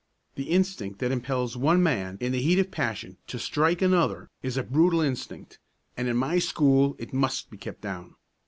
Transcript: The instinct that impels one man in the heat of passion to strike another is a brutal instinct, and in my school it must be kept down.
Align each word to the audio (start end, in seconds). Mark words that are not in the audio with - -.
The 0.33 0.49
instinct 0.49 0.97
that 0.97 1.11
impels 1.11 1.55
one 1.55 1.83
man 1.83 2.17
in 2.19 2.31
the 2.31 2.41
heat 2.41 2.57
of 2.57 2.71
passion 2.71 3.17
to 3.27 3.37
strike 3.37 3.83
another 3.83 4.31
is 4.41 4.57
a 4.57 4.63
brutal 4.63 4.99
instinct, 5.01 5.59
and 5.95 6.07
in 6.07 6.17
my 6.17 6.39
school 6.39 6.95
it 6.97 7.13
must 7.13 7.51
be 7.51 7.57
kept 7.57 7.81
down. 7.81 8.15